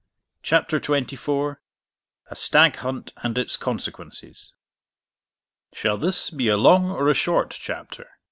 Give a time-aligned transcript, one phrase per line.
[0.41, 1.57] CHAPTER XXIV
[2.31, 4.51] A STAG HUNT AND ITS CONSEQUENCES
[5.73, 8.09] Shall this be a long or a short chapter?